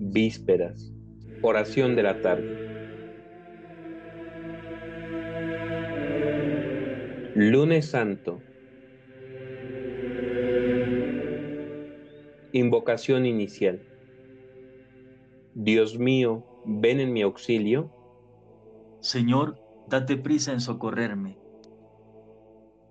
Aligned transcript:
Vísperas. 0.00 0.92
Oración 1.42 1.96
de 1.96 2.02
la 2.02 2.20
tarde. 2.20 2.68
Lunes 7.34 7.86
Santo. 7.86 8.40
Invocación 12.52 13.26
inicial. 13.26 13.82
Dios 15.54 15.98
mío, 15.98 16.44
ven 16.64 17.00
en 17.00 17.12
mi 17.12 17.22
auxilio. 17.22 17.90
Señor, 19.00 19.58
date 19.88 20.16
prisa 20.16 20.52
en 20.52 20.60
socorrerme. 20.60 21.38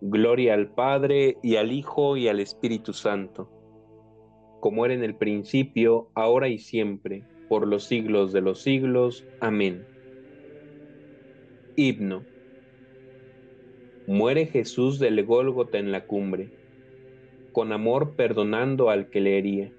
Gloria 0.02 0.54
al 0.54 0.70
Padre 0.70 1.38
y 1.42 1.56
al 1.56 1.72
Hijo 1.72 2.18
y 2.18 2.28
al 2.28 2.40
Espíritu 2.40 2.94
Santo, 2.94 3.50
como 4.60 4.86
era 4.86 4.94
en 4.94 5.04
el 5.04 5.16
principio, 5.16 6.10
ahora 6.16 6.48
y 6.48 6.60
siempre, 6.60 7.24
por 7.48 7.68
los 7.68 7.86
siglos 7.86 8.34
de 8.34 8.42
los 8.42 8.62
siglos. 8.62 9.26
Amén. 9.40 9.86
Himno. 11.76 12.24
Muere 14.08 14.46
Jesús 14.46 15.00
del 15.00 15.26
Gólgota 15.26 15.78
en 15.78 15.92
la 15.92 16.06
cumbre, 16.06 16.50
con 17.52 17.72
amor 17.72 18.16
perdonando 18.16 18.90
al 18.90 19.10
que 19.10 19.22
le 19.22 19.38
hería. 19.38 19.72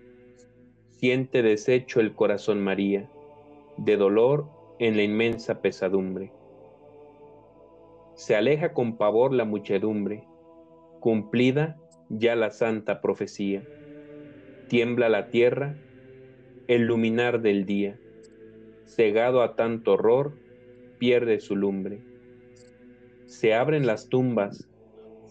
Siente 0.92 1.42
deshecho 1.42 2.00
el 2.00 2.14
corazón 2.14 2.60
María, 2.60 3.08
de 3.78 3.96
dolor 3.96 4.48
en 4.78 4.96
la 4.96 5.02
inmensa 5.02 5.60
pesadumbre 5.62 6.32
se 8.18 8.34
aleja 8.34 8.72
con 8.74 8.96
pavor 8.96 9.32
la 9.32 9.44
muchedumbre, 9.44 10.26
cumplida 10.98 11.80
ya 12.08 12.34
la 12.34 12.50
santa 12.50 13.00
profecía. 13.00 13.62
Tiembla 14.68 15.08
la 15.08 15.30
tierra, 15.30 15.76
el 16.66 16.82
luminar 16.82 17.40
del 17.40 17.64
día, 17.64 17.98
cegado 18.86 19.42
a 19.42 19.56
tanto 19.56 19.94
horror, 19.94 20.34
pierde 20.98 21.40
su 21.40 21.56
lumbre. 21.56 22.00
Se 23.26 23.54
abren 23.54 23.86
las 23.86 24.08
tumbas, 24.08 24.68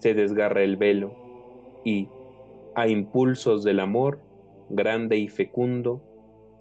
se 0.01 0.13
desgarra 0.13 0.63
el 0.63 0.75
velo, 0.77 1.15
y, 1.85 2.09
a 2.75 2.87
impulsos 2.87 3.63
del 3.63 3.79
amor, 3.79 4.19
grande 4.69 5.17
y 5.17 5.27
fecundo, 5.27 6.01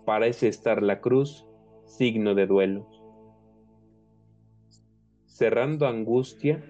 parece 0.04 0.48
estar 0.48 0.82
la 0.82 1.00
cruz, 1.00 1.46
signo 1.86 2.34
de 2.34 2.46
duelo 2.46 2.86
cerrando 5.36 5.86
angustia 5.86 6.64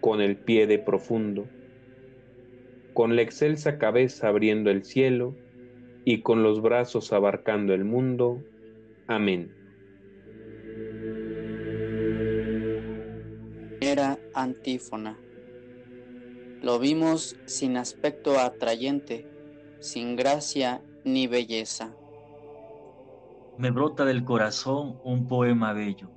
con 0.00 0.20
el 0.20 0.36
pie 0.36 0.66
de 0.66 0.80
profundo, 0.80 1.46
con 3.00 3.16
la 3.16 3.22
excelsa 3.22 3.78
cabeza 3.78 4.28
abriendo 4.28 4.68
el 4.68 4.84
cielo 4.84 5.34
y 6.04 6.20
con 6.20 6.42
los 6.42 6.60
brazos 6.60 7.14
abarcando 7.14 7.72
el 7.72 7.82
mundo. 7.82 8.42
Amén. 9.06 9.50
Era 13.80 14.18
antífona. 14.34 15.18
Lo 16.60 16.78
vimos 16.78 17.36
sin 17.46 17.78
aspecto 17.78 18.38
atrayente, 18.38 19.26
sin 19.78 20.14
gracia 20.14 20.82
ni 21.02 21.26
belleza. 21.26 21.96
Me 23.56 23.70
brota 23.70 24.04
del 24.04 24.24
corazón 24.24 25.00
un 25.04 25.26
poema 25.26 25.72
bello 25.72 26.10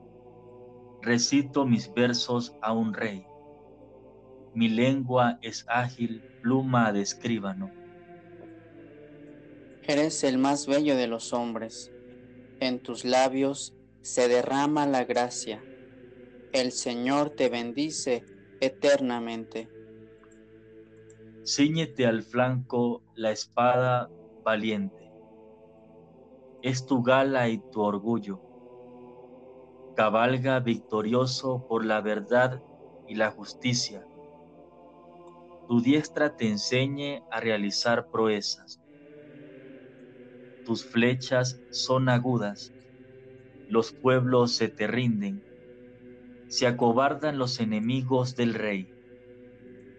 recito 1.01 1.65
mis 1.65 1.93
versos 1.93 2.53
a 2.61 2.73
un 2.73 2.93
rey. 2.93 3.25
Mi 4.53 4.69
lengua 4.69 5.39
es 5.41 5.65
ágil, 5.67 6.23
pluma 6.41 6.91
de 6.93 7.01
escribano. 7.01 7.73
Eres 9.81 10.23
el 10.23 10.37
más 10.37 10.65
bello 10.67 10.95
de 10.95 11.07
los 11.07 11.33
hombres. 11.33 11.91
En 12.59 12.79
tus 12.81 13.03
labios 13.03 13.73
se 14.01 14.27
derrama 14.27 14.85
la 14.85 15.03
gracia. 15.05 15.65
El 16.51 16.71
Señor 16.71 17.31
te 17.31 17.49
bendice 17.49 18.25
eternamente. 18.59 19.69
Cíñete 21.45 22.05
al 22.05 22.23
flanco 22.23 23.03
la 23.15 23.31
espada 23.31 24.09
valiente. 24.43 25.11
Es 26.61 26.85
tu 26.85 27.03
gala 27.03 27.49
y 27.49 27.59
tu 27.71 27.81
orgullo 27.81 28.41
cabalga 29.95 30.59
victorioso 30.59 31.65
por 31.67 31.85
la 31.85 32.01
verdad 32.01 32.63
y 33.07 33.15
la 33.15 33.31
justicia. 33.31 34.07
Tu 35.67 35.81
diestra 35.81 36.37
te 36.37 36.47
enseñe 36.47 37.25
a 37.29 37.41
realizar 37.41 38.07
proezas. 38.09 38.79
Tus 40.65 40.85
flechas 40.85 41.61
son 41.69 42.09
agudas, 42.09 42.73
los 43.67 43.93
pueblos 43.93 44.55
se 44.55 44.69
te 44.69 44.87
rinden, 44.87 45.45
se 46.47 46.67
acobardan 46.67 47.37
los 47.37 47.59
enemigos 47.59 48.35
del 48.35 48.53
rey. 48.53 48.93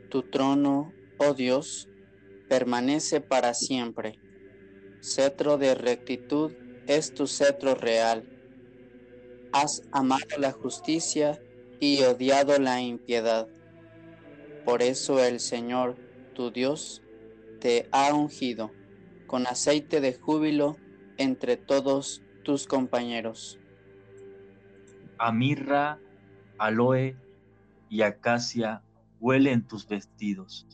Tu 0.09 0.23
trono, 0.31 0.95
oh 1.19 1.35
Dios, 1.35 1.91
permanece 2.49 3.21
para 3.21 3.55
siempre. 3.55 4.21
Cetro 5.01 5.59
de 5.59 5.75
rectitud 5.75 6.57
es 6.87 7.15
tu 7.15 7.27
cetro 7.27 7.75
real 7.75 8.29
has 9.53 9.81
amado 9.91 10.21
la 10.37 10.53
justicia 10.53 11.43
y 11.81 12.03
odiado 12.03 12.59
la 12.59 12.83
impiedad. 12.83 13.49
Por 14.65 14.83
eso 14.83 15.23
el 15.23 15.41
Señor, 15.41 15.97
tu 16.35 16.51
Dios, 16.51 17.03
te 17.61 17.89
ha 17.93 18.15
ungido 18.15 18.71
con 19.27 19.47
aceite 19.47 20.01
de 20.01 20.15
júbilo 20.15 20.77
entre 21.19 21.57
todos 21.57 22.23
tus 22.45 22.67
compañeros. 22.67 23.59
A 25.19 25.33
mirra, 25.33 25.99
aloe 26.59 27.17
y 27.91 28.03
acacia 28.03 28.83
huelen 29.21 29.67
tus 29.67 29.87
vestidos. 29.87 30.67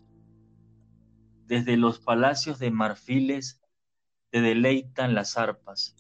Desde 1.47 1.77
los 1.77 1.99
palacios 1.99 2.61
de 2.61 2.71
marfiles 2.71 3.61
te 4.31 4.41
deleitan 4.41 5.15
las 5.15 5.37
arpas. 5.37 5.97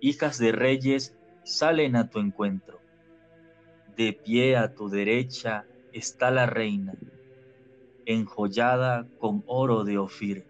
Hijas 0.00 0.38
de 0.38 0.52
reyes 0.52 1.14
salen 1.44 1.94
a 1.94 2.08
tu 2.08 2.20
encuentro. 2.20 2.80
De 3.96 4.14
pie 4.14 4.56
a 4.56 4.74
tu 4.74 4.88
derecha 4.88 5.66
está 5.94 6.30
la 6.30 6.44
reina, 6.44 6.94
enjollada 8.04 9.08
con 9.18 9.42
oro 9.46 9.84
de 9.84 9.96
Ofir. 9.96 10.44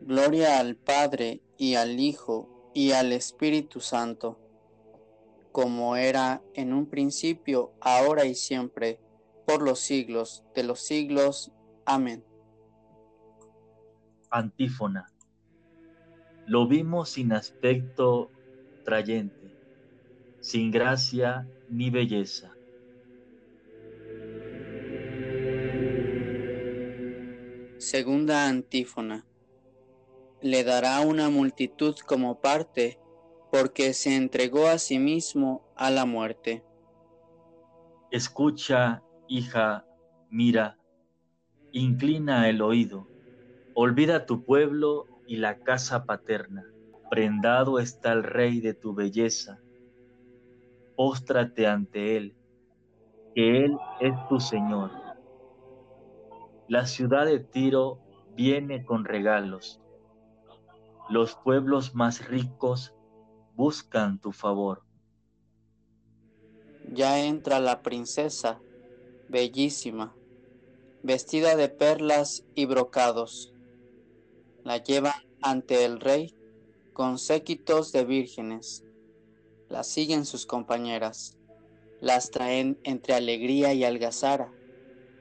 Gloria 0.00 0.60
al 0.60 0.76
Padre 0.76 1.40
y 1.56 1.74
al 1.74 1.98
Hijo 1.98 2.70
y 2.72 2.92
al 2.92 3.12
Espíritu 3.12 3.80
Santo, 3.80 4.38
como 5.50 5.96
era 5.96 6.40
en 6.54 6.72
un 6.72 6.86
principio, 6.86 7.72
ahora 7.80 8.24
y 8.24 8.36
siempre, 8.36 9.00
por 9.46 9.62
los 9.62 9.80
siglos 9.80 10.44
de 10.54 10.62
los 10.62 10.80
siglos. 10.80 11.50
Amén. 11.84 12.22
Antífona. 14.30 15.10
Lo 16.46 16.68
vimos 16.68 17.10
sin 17.10 17.32
aspecto 17.32 18.30
sin 20.40 20.70
gracia 20.70 21.46
ni 21.68 21.90
belleza. 21.90 22.52
Segunda 27.78 28.48
antífona. 28.48 29.26
Le 30.42 30.64
dará 30.64 31.00
una 31.00 31.30
multitud 31.30 31.96
como 32.06 32.40
parte, 32.40 32.98
porque 33.50 33.94
se 33.94 34.14
entregó 34.14 34.68
a 34.68 34.78
sí 34.78 34.98
mismo 34.98 35.62
a 35.76 35.90
la 35.90 36.04
muerte. 36.04 36.62
Escucha, 38.10 39.02
hija, 39.26 39.86
mira, 40.30 40.78
inclina 41.72 42.48
el 42.48 42.62
oído, 42.62 43.08
olvida 43.74 44.26
tu 44.26 44.44
pueblo 44.44 45.06
y 45.26 45.36
la 45.36 45.58
casa 45.58 46.04
paterna 46.04 46.72
prendado 47.08 47.78
está 47.78 48.12
el 48.12 48.22
rey 48.22 48.60
de 48.60 48.74
tu 48.74 48.94
belleza. 48.94 49.60
Póstrate 50.94 51.66
ante 51.66 52.16
él, 52.16 52.36
que 53.34 53.64
él 53.64 53.76
es 54.00 54.12
tu 54.28 54.40
Señor. 54.40 55.07
La 56.68 56.84
ciudad 56.84 57.24
de 57.24 57.40
Tiro 57.40 57.98
viene 58.36 58.84
con 58.84 59.06
regalos. 59.06 59.80
Los 61.08 61.34
pueblos 61.34 61.94
más 61.94 62.28
ricos 62.28 62.92
buscan 63.54 64.20
tu 64.20 64.32
favor. 64.32 64.82
Ya 66.92 67.24
entra 67.24 67.58
la 67.58 67.80
princesa, 67.80 68.60
bellísima, 69.30 70.14
vestida 71.02 71.56
de 71.56 71.70
perlas 71.70 72.44
y 72.54 72.66
brocados. 72.66 73.54
La 74.62 74.76
lleva 74.76 75.14
ante 75.40 75.86
el 75.86 76.00
rey 76.00 76.36
con 76.92 77.18
séquitos 77.18 77.92
de 77.92 78.04
vírgenes. 78.04 78.84
Las 79.70 79.86
siguen 79.86 80.26
sus 80.26 80.44
compañeras, 80.44 81.38
las 82.02 82.30
traen 82.30 82.78
entre 82.84 83.14
alegría 83.14 83.72
y 83.72 83.84
algazara, 83.84 84.52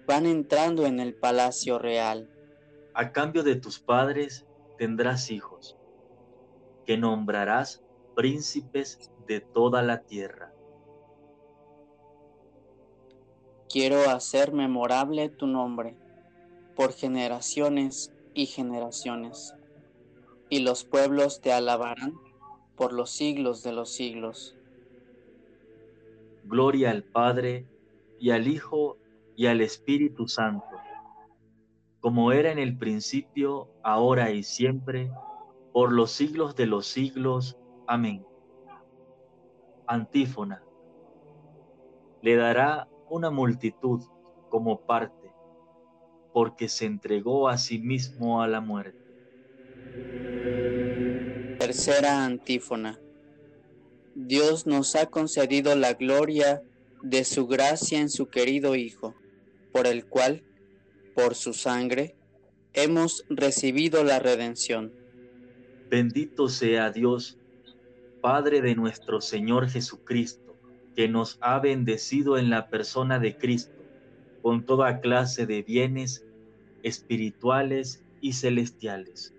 van 0.07 0.25
entrando 0.25 0.85
en 0.85 1.01
el 1.01 1.13
palacio 1.13 1.77
real. 1.77 2.29
A 2.93 3.11
cambio 3.11 3.43
de 3.43 3.57
tus 3.57 3.77
padres 3.77 4.47
tendrás 4.77 5.29
hijos, 5.29 5.77
que 6.85 6.97
nombrarás 6.97 7.83
príncipes 8.15 9.11
de 9.27 9.41
toda 9.41 9.83
la 9.83 10.03
tierra. 10.03 10.53
Quiero 13.69 14.09
hacer 14.09 14.53
memorable 14.53 15.27
tu 15.27 15.45
nombre 15.45 15.97
por 16.75 16.93
generaciones 16.93 18.13
y 18.33 18.45
generaciones, 18.45 19.55
y 20.49 20.59
los 20.59 20.85
pueblos 20.85 21.41
te 21.41 21.51
alabarán 21.51 22.13
por 22.77 22.93
los 22.93 23.11
siglos 23.11 23.61
de 23.61 23.73
los 23.73 23.91
siglos. 23.91 24.55
Gloria 26.45 26.91
al 26.91 27.03
Padre, 27.03 27.67
y 28.19 28.31
al 28.31 28.47
Hijo, 28.47 28.97
y 29.37 29.45
al 29.45 29.61
Espíritu 29.61 30.27
Santo, 30.27 30.65
como 32.01 32.31
era 32.31 32.51
en 32.51 32.57
el 32.57 32.75
principio, 32.75 33.69
ahora 33.83 34.31
y 34.31 34.41
siempre, 34.41 35.11
por 35.71 35.93
los 35.93 36.11
siglos 36.11 36.55
de 36.55 36.65
los 36.65 36.87
siglos. 36.87 37.55
Amén. 37.85 38.25
Antífona. 39.85 40.63
Le 42.23 42.35
dará 42.35 42.89
una 43.11 43.29
multitud 43.29 44.01
como 44.49 44.81
parte, 44.81 45.31
porque 46.33 46.67
se 46.67 46.85
entregó 46.85 47.47
a 47.47 47.59
sí 47.59 47.77
mismo 47.77 48.41
a 48.41 48.47
la 48.47 48.59
muerte. 48.59 48.97
Tercera 51.59 52.25
antífona. 52.25 52.99
Dios 54.15 54.65
nos 54.65 54.95
ha 54.95 55.05
concedido 55.05 55.75
la 55.75 55.93
gloria 55.93 56.63
de 57.03 57.23
su 57.23 57.45
gracia 57.45 57.99
en 57.99 58.09
su 58.09 58.29
querido 58.29 58.75
Hijo, 58.75 59.13
por 59.77 59.85
el 59.85 60.07
cual, 60.07 60.41
por 61.13 61.35
su 61.35 61.53
sangre, 61.53 62.15
hemos 62.73 63.23
recibido 63.29 64.03
la 64.03 64.17
redención. 64.17 64.91
Bendito 65.87 66.49
sea 66.49 66.89
Dios, 66.89 67.37
Padre 68.19 68.61
de 68.61 68.73
nuestro 68.73 69.21
Señor 69.21 69.69
Jesucristo, 69.69 70.55
que 70.95 71.07
nos 71.07 71.37
ha 71.41 71.59
bendecido 71.59 72.39
en 72.39 72.49
la 72.49 72.71
persona 72.71 73.19
de 73.19 73.37
Cristo 73.37 73.85
con 74.41 74.65
toda 74.65 74.99
clase 74.99 75.45
de 75.45 75.61
bienes 75.61 76.25
espirituales 76.81 78.01
y 78.19 78.33
celestiales. 78.33 79.31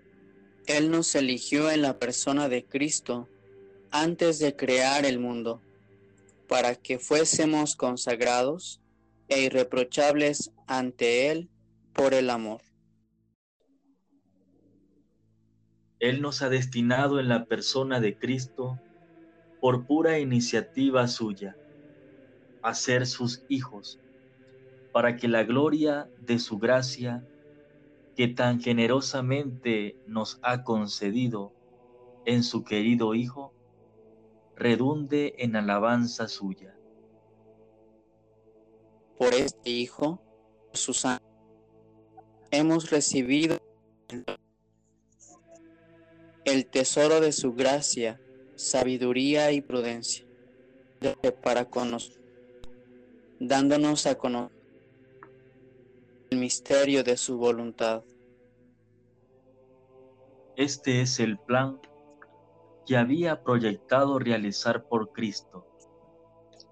Él 0.67 0.89
nos 0.89 1.15
eligió 1.15 1.69
en 1.69 1.81
la 1.81 1.99
persona 1.99 2.47
de 2.47 2.63
Cristo 2.63 3.27
antes 3.91 4.39
de 4.39 4.55
crear 4.55 5.05
el 5.05 5.19
mundo, 5.19 5.61
para 6.47 6.75
que 6.75 6.97
fuésemos 6.97 7.75
consagrados 7.75 8.78
e 9.29 9.43
irreprochables 9.43 10.51
ante 10.67 11.31
Él 11.31 11.49
por 11.93 12.13
el 12.13 12.29
amor. 12.29 12.61
Él 15.99 16.21
nos 16.21 16.41
ha 16.41 16.49
destinado 16.49 17.19
en 17.19 17.27
la 17.27 17.45
persona 17.45 17.99
de 17.99 18.17
Cristo, 18.17 18.79
por 19.59 19.85
pura 19.85 20.19
iniciativa 20.19 21.07
suya, 21.07 21.57
a 22.61 22.73
ser 22.73 23.05
sus 23.05 23.43
hijos, 23.49 23.99
para 24.93 25.17
que 25.17 25.27
la 25.27 25.43
gloria 25.43 26.09
de 26.21 26.39
su 26.39 26.57
gracia, 26.57 27.27
que 28.15 28.29
tan 28.29 28.61
generosamente 28.61 29.97
nos 30.07 30.39
ha 30.41 30.63
concedido 30.63 31.53
en 32.25 32.43
su 32.43 32.63
querido 32.63 33.13
Hijo, 33.13 33.53
redunde 34.55 35.35
en 35.37 35.55
alabanza 35.57 36.27
suya. 36.27 36.78
Por 39.19 39.33
este 39.33 39.69
Hijo, 39.69 40.21
su 40.71 40.93
sangre, 40.93 41.25
hemos 42.51 42.89
recibido 42.89 43.57
el 46.45 46.65
tesoro 46.65 47.19
de 47.19 47.33
su 47.33 47.53
gracia, 47.53 48.21
sabiduría 48.55 49.51
y 49.51 49.59
prudencia 49.59 50.25
para 51.43 51.65
conocer, 51.65 52.21
dándonos 53.41 54.05
a 54.05 54.15
conocer 54.15 54.57
el 56.29 56.37
misterio 56.37 57.03
de 57.03 57.17
su 57.17 57.37
voluntad. 57.37 58.05
Este 60.55 61.01
es 61.01 61.19
el 61.19 61.37
plan 61.39 61.77
que 62.87 62.95
había 62.95 63.43
proyectado 63.43 64.17
realizar 64.17 64.87
por 64.87 65.11
Cristo 65.11 65.68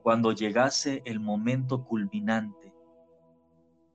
cuando 0.07 0.31
llegase 0.31 1.01
el 1.03 1.19
momento 1.19 1.83
culminante, 1.83 2.73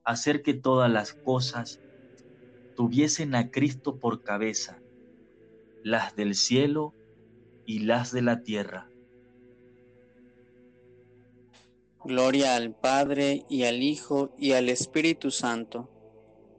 hacer 0.03 0.43
que 0.43 0.53
todas 0.53 0.91
las 0.91 1.13
cosas 1.13 1.81
tuviesen 2.75 3.33
a 3.33 3.49
Cristo 3.49 3.97
por 3.97 4.21
cabeza, 4.21 4.79
las 5.83 6.15
del 6.15 6.35
cielo 6.35 6.93
y 7.65 7.79
las 7.79 8.11
de 8.11 8.21
la 8.21 8.43
tierra. 8.43 8.91
Gloria 12.05 12.57
al 12.57 12.75
Padre 12.75 13.47
y 13.49 13.63
al 13.63 13.81
Hijo 13.81 14.35
y 14.37 14.51
al 14.51 14.69
Espíritu 14.69 15.31
Santo, 15.31 15.89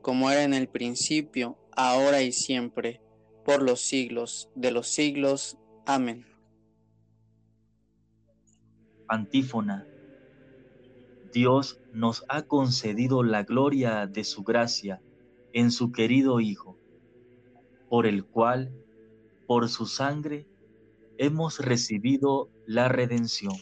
como 0.02 0.32
era 0.32 0.42
en 0.42 0.54
el 0.54 0.66
principio, 0.66 1.56
ahora 1.76 2.22
y 2.22 2.32
siempre 2.32 3.00
por 3.44 3.62
los 3.62 3.82
siglos 3.82 4.50
de 4.56 4.72
los 4.72 4.88
siglos. 4.88 5.58
Amén. 5.86 6.33
Antífona. 9.08 9.86
Dios 11.32 11.80
nos 11.92 12.24
ha 12.28 12.42
concedido 12.42 13.22
la 13.22 13.42
gloria 13.42 14.06
de 14.06 14.24
su 14.24 14.44
gracia 14.44 15.02
en 15.52 15.70
su 15.70 15.92
querido 15.92 16.40
Hijo, 16.40 16.78
por 17.88 18.06
el 18.06 18.24
cual, 18.24 18.72
por 19.46 19.68
su 19.68 19.86
sangre, 19.86 20.46
hemos 21.18 21.58
recibido 21.58 22.50
la 22.66 22.88
redención. 22.88 23.54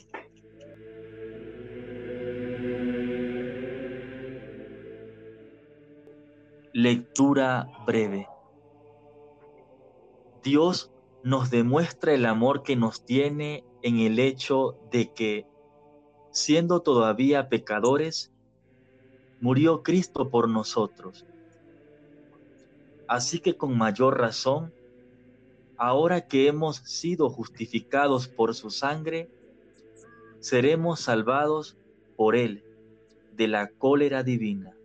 Lectura 6.72 7.68
breve. 7.86 8.26
Dios 10.42 10.91
nos 11.24 11.50
demuestra 11.50 12.14
el 12.14 12.26
amor 12.26 12.62
que 12.62 12.76
nos 12.76 13.04
tiene 13.04 13.64
en 13.82 13.98
el 13.98 14.18
hecho 14.18 14.76
de 14.90 15.12
que, 15.12 15.46
siendo 16.30 16.80
todavía 16.80 17.48
pecadores, 17.48 18.32
murió 19.40 19.82
Cristo 19.82 20.30
por 20.30 20.48
nosotros. 20.48 21.26
Así 23.08 23.40
que 23.40 23.56
con 23.56 23.76
mayor 23.76 24.18
razón, 24.18 24.72
ahora 25.76 26.26
que 26.26 26.46
hemos 26.46 26.76
sido 26.76 27.28
justificados 27.28 28.28
por 28.28 28.54
su 28.54 28.70
sangre, 28.70 29.30
seremos 30.40 31.00
salvados 31.00 31.76
por 32.16 32.36
él 32.36 32.64
de 33.32 33.48
la 33.48 33.68
cólera 33.68 34.22
divina. 34.22 34.76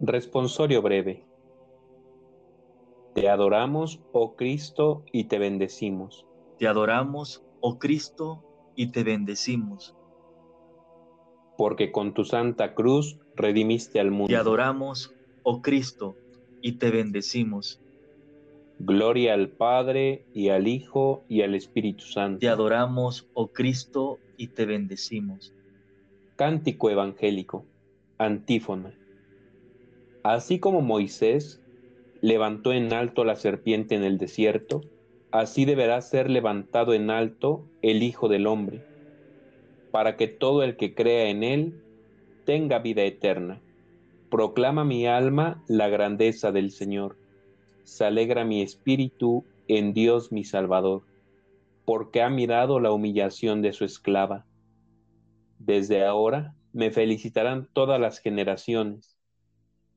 Responsorio 0.00 0.80
breve. 0.80 1.24
Te 3.20 3.28
adoramos, 3.28 4.00
oh 4.12 4.36
Cristo, 4.36 5.04
y 5.12 5.24
te 5.24 5.40
bendecimos. 5.40 6.24
Te 6.58 6.68
adoramos, 6.68 7.42
oh 7.60 7.78
Cristo, 7.80 8.44
y 8.76 8.92
te 8.92 9.02
bendecimos. 9.02 9.96
Porque 11.56 11.90
con 11.90 12.14
tu 12.14 12.24
santa 12.24 12.74
cruz 12.74 13.18
redimiste 13.34 13.98
al 13.98 14.12
mundo. 14.12 14.28
Te 14.28 14.36
adoramos, 14.36 15.12
oh 15.42 15.62
Cristo, 15.62 16.16
y 16.62 16.78
te 16.78 16.92
bendecimos. 16.92 17.80
Gloria 18.78 19.34
al 19.34 19.48
Padre, 19.48 20.24
y 20.32 20.50
al 20.50 20.68
Hijo, 20.68 21.24
y 21.28 21.42
al 21.42 21.56
Espíritu 21.56 22.04
Santo. 22.04 22.38
Te 22.38 22.48
adoramos, 22.48 23.28
oh 23.34 23.48
Cristo, 23.48 24.20
y 24.36 24.48
te 24.48 24.64
bendecimos. 24.64 25.52
Cántico 26.36 26.88
evangélico. 26.88 27.66
Antífona. 28.16 28.94
Así 30.22 30.60
como 30.60 30.82
Moisés 30.82 31.60
levantó 32.20 32.72
en 32.72 32.92
alto 32.92 33.24
la 33.24 33.36
serpiente 33.36 33.94
en 33.94 34.04
el 34.04 34.18
desierto, 34.18 34.80
así 35.30 35.64
deberá 35.64 36.00
ser 36.00 36.30
levantado 36.30 36.94
en 36.94 37.10
alto 37.10 37.64
el 37.82 38.02
Hijo 38.02 38.28
del 38.28 38.46
Hombre, 38.46 38.82
para 39.90 40.16
que 40.16 40.26
todo 40.26 40.62
el 40.62 40.76
que 40.76 40.94
crea 40.94 41.28
en 41.28 41.42
él 41.42 41.82
tenga 42.44 42.78
vida 42.78 43.02
eterna. 43.02 43.60
Proclama 44.30 44.84
mi 44.84 45.06
alma 45.06 45.62
la 45.68 45.88
grandeza 45.88 46.52
del 46.52 46.70
Señor. 46.70 47.16
Se 47.84 48.04
alegra 48.04 48.44
mi 48.44 48.62
espíritu 48.62 49.44
en 49.68 49.94
Dios 49.94 50.32
mi 50.32 50.44
Salvador, 50.44 51.02
porque 51.84 52.22
ha 52.22 52.28
mirado 52.28 52.80
la 52.80 52.92
humillación 52.92 53.62
de 53.62 53.72
su 53.72 53.84
esclava. 53.84 54.44
Desde 55.58 56.04
ahora 56.04 56.54
me 56.72 56.90
felicitarán 56.90 57.68
todas 57.72 58.00
las 58.00 58.18
generaciones 58.18 59.17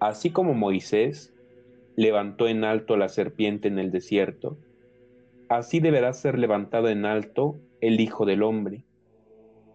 Así 0.00 0.30
como 0.30 0.54
Moisés 0.54 1.34
levantó 1.94 2.48
en 2.48 2.64
alto 2.64 2.96
la 2.96 3.10
serpiente 3.10 3.68
en 3.68 3.78
el 3.78 3.90
desierto, 3.90 4.56
así 5.50 5.78
deberá 5.80 6.14
ser 6.14 6.38
levantado 6.38 6.88
en 6.88 7.04
alto 7.04 7.56
el 7.82 8.00
Hijo 8.00 8.24
del 8.24 8.42
Hombre, 8.42 8.84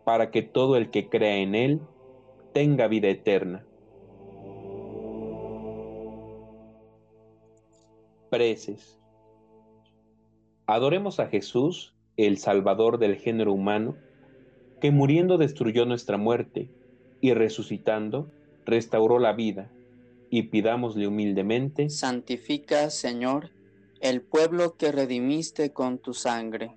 para 0.03 0.31
que 0.31 0.41
todo 0.41 0.77
el 0.77 0.89
que 0.89 1.09
crea 1.09 1.37
en 1.37 1.53
él 1.53 1.81
tenga 2.53 2.87
vida 2.87 3.07
eterna. 3.09 3.65
Preces. 8.31 8.99
Adoremos 10.65 11.19
a 11.19 11.27
Jesús, 11.27 11.93
el 12.17 12.37
Salvador 12.39 12.97
del 12.97 13.17
género 13.17 13.53
humano, 13.53 13.95
que 14.81 14.89
muriendo 14.89 15.37
destruyó 15.37 15.85
nuestra 15.85 16.17
muerte 16.17 16.69
y 17.21 17.33
resucitando 17.33 18.31
restauró 18.65 19.19
la 19.19 19.33
vida, 19.33 19.69
y 20.35 20.43
pidámosle 20.43 21.07
humildemente, 21.07 21.89
Santifica, 21.89 22.89
Señor, 22.89 23.51
el 24.01 24.21
pueblo 24.21 24.75
que 24.75 24.91
redimiste 24.91 25.71
con 25.71 25.97
tu 25.97 26.13
sangre. 26.13 26.75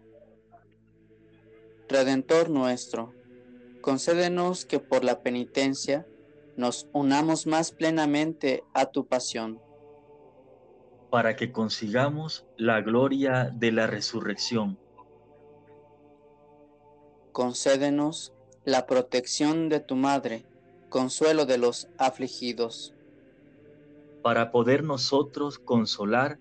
Redentor 1.88 2.50
nuestro, 2.50 3.12
concédenos 3.81 4.65
que 4.65 4.79
por 4.79 5.03
la 5.03 5.23
penitencia 5.23 6.07
nos 6.57 6.88
unamos 6.93 7.49
más 7.49 7.73
plenamente 7.73 8.62
a 8.75 8.87
tu 8.87 9.09
pasión. 9.09 9.61
Para 11.11 11.35
que 11.35 11.50
consigamos 11.50 12.47
la 12.57 12.81
gloria 12.81 13.50
de 13.53 13.73
la 13.73 13.88
resurrección. 13.88 14.79
Concédenos 17.33 18.35
la 18.65 18.87
protección 18.87 19.69
de 19.69 19.81
tu 19.81 19.97
Madre, 19.97 20.47
consuelo 20.91 21.45
de 21.45 21.59
los 21.59 21.88
afligidos. 21.99 22.95
Para 24.23 24.51
poder 24.51 24.85
nosotros 24.85 25.59
consolar 25.59 26.39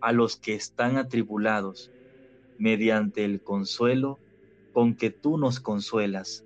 a 0.00 0.12
los 0.12 0.36
que 0.36 0.54
están 0.54 0.98
atribulados, 0.98 1.90
mediante 2.58 3.24
el 3.24 3.42
consuelo 3.42 4.18
con 4.72 4.96
que 4.96 5.10
tú 5.10 5.38
nos 5.38 5.60
consuelas. 5.60 6.44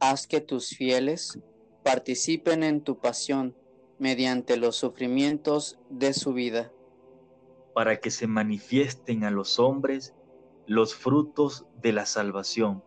Haz 0.00 0.26
que 0.26 0.40
tus 0.40 0.70
fieles 0.70 1.38
participen 1.82 2.62
en 2.62 2.82
tu 2.82 2.98
pasión 2.98 3.56
mediante 3.98 4.56
los 4.56 4.76
sufrimientos 4.76 5.78
de 5.88 6.12
su 6.12 6.32
vida. 6.32 6.72
Para 7.74 8.00
que 8.00 8.10
se 8.10 8.26
manifiesten 8.26 9.24
a 9.24 9.30
los 9.30 9.58
hombres 9.58 10.14
los 10.66 10.94
frutos 10.94 11.64
de 11.80 11.92
la 11.92 12.06
salvación. 12.06 12.82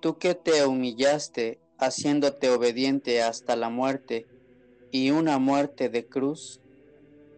Tú 0.00 0.18
que 0.18 0.34
te 0.34 0.66
humillaste 0.66 1.61
haciéndote 1.86 2.50
obediente 2.50 3.22
hasta 3.22 3.56
la 3.56 3.68
muerte 3.68 4.26
y 4.90 5.10
una 5.10 5.38
muerte 5.38 5.88
de 5.88 6.06
cruz, 6.06 6.60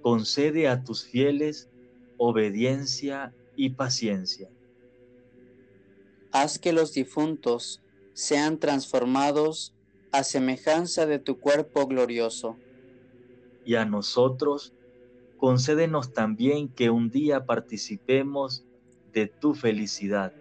concede 0.02 0.68
a 0.68 0.84
tus 0.84 1.04
fieles 1.04 1.68
obediencia 2.16 3.34
y 3.56 3.70
paciencia. 3.70 4.48
Haz 6.32 6.58
que 6.58 6.72
los 6.72 6.92
difuntos 6.92 7.80
sean 8.12 8.58
transformados 8.58 9.74
a 10.12 10.22
semejanza 10.24 11.06
de 11.06 11.18
tu 11.18 11.40
cuerpo 11.40 11.86
glorioso. 11.86 12.56
Y 13.64 13.76
a 13.76 13.84
nosotros, 13.84 14.72
concédenos 15.38 16.12
también 16.12 16.68
que 16.68 16.90
un 16.90 17.10
día 17.10 17.46
participemos 17.46 18.64
de 19.12 19.26
tu 19.26 19.54
felicidad. 19.54 20.32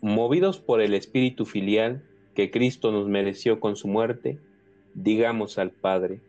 Movidos 0.00 0.58
por 0.58 0.80
el 0.80 0.94
Espíritu 0.94 1.46
filial 1.46 2.02
que 2.34 2.50
Cristo 2.50 2.92
nos 2.92 3.08
mereció 3.08 3.60
con 3.60 3.76
su 3.76 3.88
muerte, 3.88 4.38
digamos 4.94 5.58
al 5.58 5.70
Padre, 5.70 6.20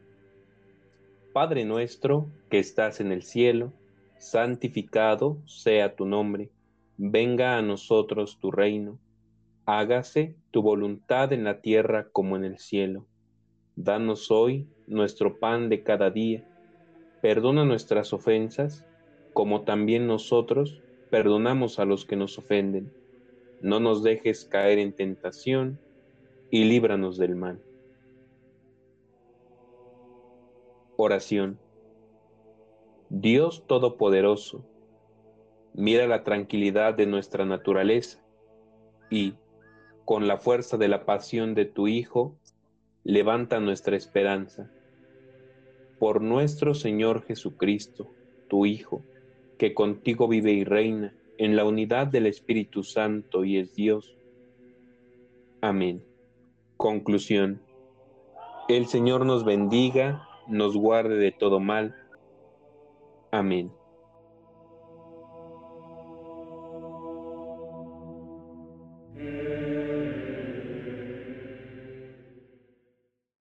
Padre 1.38 1.66
nuestro 1.66 2.26
que 2.50 2.58
estás 2.58 3.00
en 3.00 3.12
el 3.12 3.22
cielo, 3.22 3.72
santificado 4.18 5.38
sea 5.46 5.96
tu 5.96 6.06
nombre, 6.06 6.50
venga 6.98 7.58
a 7.58 7.62
nosotros 7.62 8.40
tu 8.40 8.50
reino, 8.50 8.98
hágase 9.68 10.36
tu 10.50 10.64
voluntad 10.64 11.32
en 11.34 11.44
la 11.44 11.62
tierra 11.62 12.08
como 12.12 12.38
en 12.38 12.44
el 12.44 12.58
cielo. 12.58 13.06
Danos 13.76 14.32
hoy 14.32 14.66
nuestro 14.88 15.38
pan 15.38 15.70
de 15.70 15.84
cada 15.84 16.10
día, 16.10 16.44
perdona 17.22 17.66
nuestras 17.66 18.14
ofensas, 18.14 18.84
como 19.34 19.62
también 19.62 20.08
nosotros 20.08 20.82
perdonamos 21.12 21.78
a 21.78 21.86
los 21.86 22.04
que 22.06 22.16
nos 22.16 22.40
ofenden. 22.40 22.92
No 23.62 23.80
nos 23.80 24.04
dejes 24.04 24.46
caer 24.46 24.78
en 24.78 24.94
tentación, 24.94 25.80
y 26.50 26.64
líbranos 26.66 27.18
del 27.18 27.36
mal. 27.36 27.62
Oración. 30.96 31.60
Dios 33.10 33.66
Todopoderoso, 33.68 34.66
mira 35.74 36.08
la 36.08 36.24
tranquilidad 36.24 36.94
de 36.94 37.06
nuestra 37.06 37.46
naturaleza 37.46 38.24
y, 39.10 39.36
con 40.06 40.28
la 40.28 40.38
fuerza 40.38 40.78
de 40.78 40.88
la 40.88 41.06
pasión 41.06 41.54
de 41.54 41.66
tu 41.66 41.88
Hijo, 41.88 42.38
levanta 43.04 43.60
nuestra 43.60 43.96
esperanza. 43.96 44.72
Por 46.00 46.22
nuestro 46.22 46.74
Señor 46.74 47.24
Jesucristo, 47.26 48.14
tu 48.48 48.66
Hijo, 48.66 49.04
que 49.58 49.74
contigo 49.74 50.28
vive 50.28 50.52
y 50.52 50.64
reina 50.64 51.17
en 51.38 51.56
la 51.56 51.66
unidad 51.66 52.08
del 52.08 52.26
Espíritu 52.26 52.84
Santo 52.84 53.46
y 53.46 53.58
es 53.58 53.74
Dios. 53.76 54.18
Amén. 55.62 56.04
Conclusión. 56.78 57.62
El 58.68 58.88
Señor 58.88 59.26
nos 59.26 59.46
bendiga, 59.46 60.28
nos 60.48 60.76
guarde 60.76 61.18
de 61.18 61.32
todo 61.32 61.60
mal. 61.60 61.96
Amén. 63.32 63.72